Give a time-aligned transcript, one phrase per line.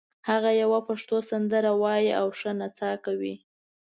[0.29, 3.35] هغه یوه پښتو سندره وایي او ښه نڅا کوي